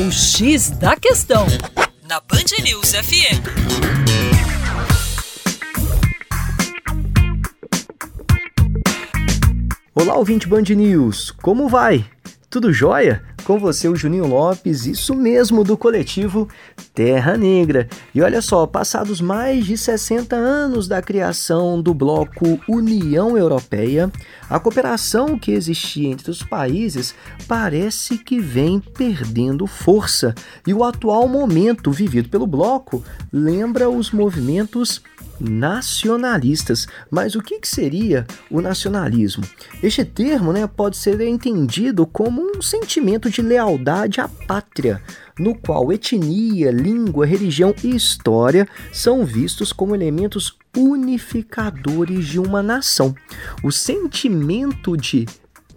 [0.00, 1.44] O X da Questão,
[2.08, 3.42] na Band News FM.
[9.96, 12.04] Olá, ouvinte Band News, como vai?
[12.50, 13.22] Tudo jóia?
[13.44, 16.48] Com você, o Juninho Lopes, isso mesmo, do coletivo
[16.94, 17.86] Terra Negra.
[18.14, 24.10] E olha só, passados mais de 60 anos da criação do bloco União Europeia,
[24.48, 27.14] a cooperação que existia entre os países
[27.46, 30.34] parece que vem perdendo força.
[30.66, 35.02] E o atual momento vivido pelo bloco lembra os movimentos
[35.40, 36.86] nacionalistas.
[37.10, 39.44] Mas o que, que seria o nacionalismo?
[39.82, 45.02] Este termo né, pode ser entendido como um sentimento de lealdade à pátria,
[45.38, 53.14] no qual etnia, língua, religião e história são vistos como elementos unificadores de uma nação.
[53.62, 55.26] O sentimento de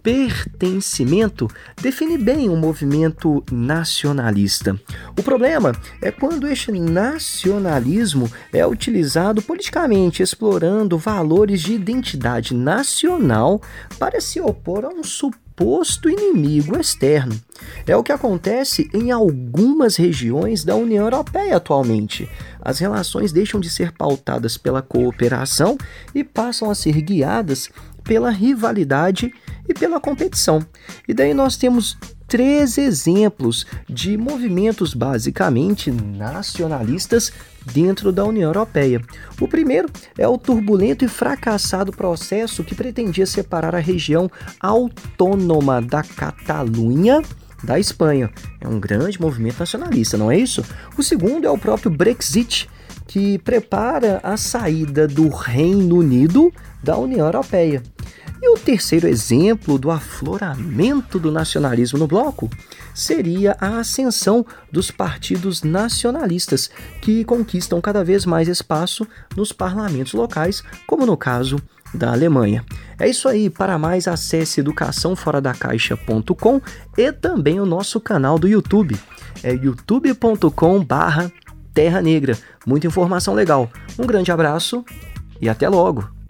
[0.02, 1.48] pertencimento
[1.80, 4.78] define bem um movimento nacionalista.
[5.18, 13.60] O problema é quando este nacionalismo é utilizado politicamente, explorando valores de identidade nacional
[13.98, 17.38] para se opor a um suposto inimigo externo.
[17.86, 22.28] É o que acontece em algumas regiões da União Europeia atualmente.
[22.60, 25.76] As relações deixam de ser pautadas pela cooperação
[26.14, 27.70] e passam a ser guiadas
[28.02, 29.32] pela rivalidade
[29.68, 30.64] e pela competição.
[31.06, 31.96] E daí nós temos
[32.26, 37.32] três exemplos de movimentos basicamente nacionalistas
[37.72, 39.00] dentro da União Europeia.
[39.40, 46.02] O primeiro é o turbulento e fracassado processo que pretendia separar a região autônoma da
[46.02, 47.22] Catalunha
[47.62, 48.30] da Espanha.
[48.60, 50.64] É um grande movimento nacionalista, não é isso?
[50.96, 52.68] O segundo é o próprio Brexit,
[53.06, 56.52] que prepara a saída do Reino Unido
[56.82, 57.82] da União Europeia.
[58.42, 62.50] E o terceiro exemplo do afloramento do nacionalismo no bloco
[62.92, 66.68] seria a ascensão dos partidos nacionalistas,
[67.00, 69.06] que conquistam cada vez mais espaço
[69.36, 71.62] nos parlamentos locais, como no caso
[71.94, 72.64] da Alemanha.
[72.98, 76.60] É isso aí, para mais acesse educaçãoforadacaixa.com
[76.98, 78.98] e também o nosso canal do YouTube.
[79.44, 82.36] É youtube.com/terra negra.
[82.66, 83.70] Muita informação legal.
[83.96, 84.84] Um grande abraço
[85.40, 86.21] e até logo.